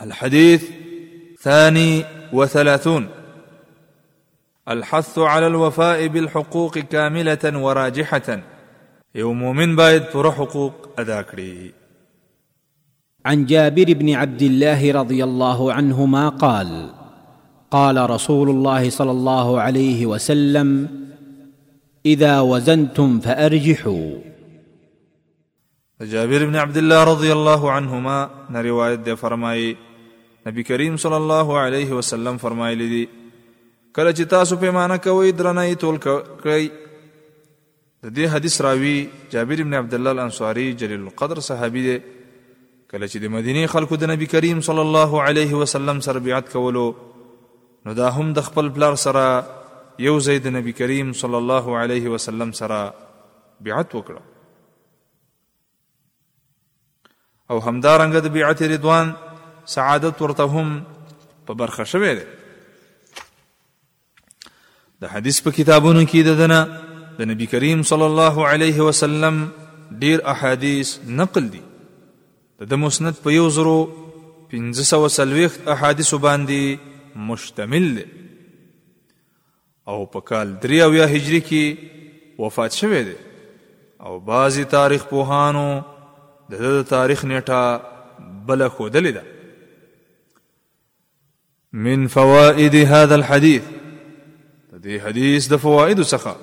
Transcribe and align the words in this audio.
الحديث 0.00 0.70
ثاني 1.42 2.04
وثلاثون 2.32 3.08
الحث 4.68 5.18
على 5.18 5.46
الوفاء 5.46 6.06
بالحقوق 6.06 6.78
كامله 6.78 7.58
وراجحه 7.58 8.40
يوم 9.14 9.56
من 9.56 9.76
بايد 9.76 10.02
پر 10.02 10.30
حقوق 10.32 10.72
أذاكري 11.00 11.72
عن 13.26 13.46
جابر 13.46 13.84
بن 13.88 14.12
عبد 14.14 14.42
الله 14.42 14.92
رضي 14.92 15.24
الله 15.24 15.72
عنهما 15.72 16.28
قال 16.28 16.90
قال 17.70 18.10
رسول 18.10 18.50
الله 18.50 18.90
صلى 18.90 19.10
الله 19.10 19.60
عليه 19.60 20.06
وسلم 20.06 20.88
اذا 22.06 22.40
وزنتم 22.40 23.20
فارجحوا 23.20 24.10
جابر 26.00 26.44
بن 26.44 26.56
عبد 26.56 26.76
الله 26.76 27.04
رضی 27.04 27.30
الله 27.32 27.70
عنهما 27.70 28.18
نه 28.52 28.60
روایت 28.60 29.04
دی 29.04 29.14
فرمایي 29.20 29.74
نبی 30.46 30.62
کریم 30.62 30.96
صلی 31.04 31.14
الله 31.14 31.46
علیه 31.64 31.90
وسلم 31.98 32.36
فرمایلی 32.42 32.88
دی 32.88 33.04
کله 33.96 34.10
چې 34.12 34.22
تاسو 34.34 34.56
پیمانه 34.64 34.96
کوئ 35.06 35.32
درنه 35.38 35.64
تول 35.84 35.96
کړئ 36.02 36.62
د 38.04 38.16
دې 38.16 38.34
حدیث 38.36 38.60
راوی 38.68 38.94
جابر 39.36 39.62
بن 39.62 39.74
عبد 39.80 39.94
الله 40.00 40.10
الانصاری 40.18 40.68
جلیل 40.84 41.00
القدر 41.06 41.40
صحابي 41.48 41.82
دی 41.86 41.96
کله 42.90 43.02
چې 43.06 43.18
د 43.24 43.34
مدینه 43.40 43.66
خلکو 43.78 43.96
د 44.04 44.10
نبی 44.14 44.26
کریم 44.36 44.60
صلی 44.70 44.84
الله 44.86 45.24
علیه 45.30 45.54
وسلم 45.64 46.00
سره 46.10 46.18
بیعت 46.30 46.52
کولو 46.58 46.86
نو 47.86 47.94
دا 48.04 48.10
هم 48.20 48.30
د 48.40 48.46
خپل 48.52 48.68
پلار 48.78 48.94
سره 49.08 49.26
یو 50.12 50.16
ځای 50.22 50.38
د 50.46 50.56
نبی 50.62 50.72
کریم 50.84 51.12
صلی 51.26 51.36
الله 51.44 51.78
علیه 51.84 52.08
وسلم 52.18 52.52
سره 52.64 52.82
بیعت 53.66 53.90
وکړه 53.92 54.35
او 57.50 57.58
همدارنګه 57.66 58.20
د 58.24 58.32
بیعت 58.36 58.60
رضوان 58.74 59.06
سعادت 59.74 60.16
ورته 60.22 60.44
هم 60.54 60.68
په 61.46 61.52
برخه 61.60 61.84
شوه 61.92 62.10
دی 62.18 62.24
د 65.04 65.12
حدیث 65.12 65.38
په 65.48 65.58
کتابونو 65.60 66.02
کې 66.08 66.20
د 66.30 66.40
دنا 66.42 66.58
د 67.20 67.30
نبی 67.32 67.46
کریم 67.54 67.80
صلی 67.92 68.06
الله 68.10 68.36
علیه 68.54 68.78
وسلم 68.88 69.40
ډیر 70.02 70.18
احادیث 70.34 70.88
نقل 71.22 71.44
دي 71.54 71.62
د 72.74 72.84
مسند 72.84 73.14
په 73.24 73.30
یو 73.38 73.48
زرو 73.58 73.78
1540 74.52 75.52
احادیث 75.74 76.14
باندې 76.14 76.78
مشتمل 77.32 77.86
دی 77.96 78.04
او 79.94 80.04
په 80.14 80.20
کال 80.28 80.56
3 80.70 80.80
او 80.86 80.94
یا 81.00 81.06
هجری 81.18 81.40
کې 81.48 82.40
وفات 82.44 82.72
شوه 82.84 83.02
دی 83.10 83.16
او 84.08 84.20
بعضی 84.30 84.64
تاریخ 84.72 85.04
پوهانو 85.10 85.70
د 86.50 86.54
د 86.62 86.82
تاریخ 86.88 87.24
نیټه 87.24 87.80
بل 88.48 88.60
خودلې 88.68 89.12
ده 89.18 89.22
من 91.86 92.06
فوائد 92.16 92.74
هذا 92.74 93.14
الحديث 93.14 93.62
دې 94.72 95.00
حدیث 95.08 95.48
د 95.54 95.60
فواید 95.64 96.02
څخه 96.02 96.34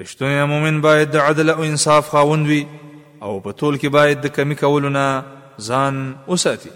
رښتونی 0.00 0.42
مؤمن 0.54 0.80
باید 0.88 1.10
د 1.14 1.24
عدل 1.26 1.50
او 1.56 1.62
انصاف 1.68 2.08
خاوند 2.16 2.46
وي 2.52 2.60
او 3.22 3.40
په 3.46 3.50
ټول 3.50 3.80
کې 3.80 3.86
باید 4.00 4.20
د 4.26 4.36
کمی 4.40 4.54
کولو 4.64 4.88
نه 4.88 5.24
ځان 5.70 6.04
وساتي 6.28 6.70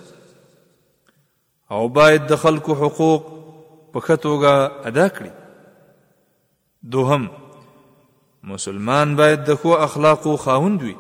او 1.77 1.85
باید 2.01 2.27
د 2.31 2.37
خلکو 2.47 2.75
حقوق 2.81 3.27
په 3.93 4.01
خطوګه 4.01 4.87
ادا 4.93 5.09
کړي 5.09 5.31
دوهم 6.97 7.29
مسلمان 8.51 9.17
باید 9.19 9.45
د 9.49 9.55
خو 9.63 9.75
اخلاقو 9.85 10.33
خاوند 10.45 10.83
وي 10.85 10.95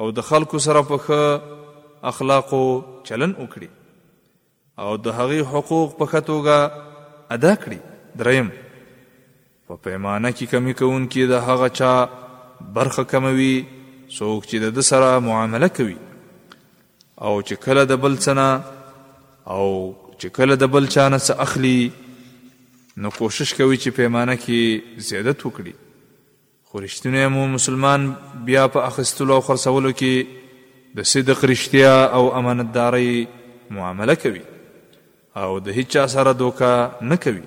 او 0.00 0.06
د 0.18 0.24
خلکو 0.28 0.58
سره 0.66 0.80
په 0.90 0.96
ښه 1.04 1.32
اخلاقو 2.10 2.58
چلن 3.08 3.32
وکړي 3.40 3.68
او 4.84 4.92
د 5.06 5.16
هغې 5.18 5.40
حقوق 5.50 5.96
په 5.98 6.04
ښه 6.10 6.20
توګه 6.28 7.26
ادا 7.36 7.52
کړي 7.64 7.80
دریم 8.22 8.48
په 9.66 9.76
پیمانه 9.88 10.30
کې 10.36 10.50
کمی 10.52 10.74
کوونکي 10.80 11.26
د 11.32 11.42
هغه 11.48 11.68
چا 11.80 11.90
برخه 12.78 13.04
کموي 13.12 13.50
څوک 14.16 14.40
چې 14.50 14.56
د 14.64 14.72
ده 14.80 14.86
سره 14.90 15.20
معامله 15.28 15.68
کوي 15.80 15.98
او 17.26 17.34
چې 17.48 17.54
کله 17.66 17.84
د 17.92 18.00
بل 18.06 18.16
څه 18.20 19.52
او 19.58 19.66
چې 20.20 20.28
کله 20.40 20.54
د 20.64 20.72
بل 20.78 20.88
چا 20.96 21.06
نه 21.12 21.18
څه 21.28 21.44
اخلي 21.48 21.90
نو 23.04 23.10
کوشش 23.20 23.54
کوي 23.62 23.76
چې 23.82 23.90
پیمانه 24.02 24.36
کې 24.48 25.06
زیادت 25.12 25.46
وکړي 25.48 25.74
خو 26.72 26.80
رښتینی 26.84 27.26
مو 27.34 27.42
مسلمان 27.56 28.00
بیا 28.46 28.64
په 28.74 28.80
اخیستلو 28.90 29.32
او 29.36 29.42
خرڅولو 29.46 29.90
کې 29.98 30.14
د 30.98 31.08
صدق 31.12 31.38
رښتیا 31.52 31.92
او 32.18 32.24
امانتدارۍ 32.40 33.10
معامله 33.78 34.14
کوي 34.22 34.42
او 35.42 35.48
د 35.68 35.78
هیچا 35.78 36.04
سره 36.18 36.30
دوکه 36.42 36.68
نه 37.12 37.16
کوي 37.24 37.44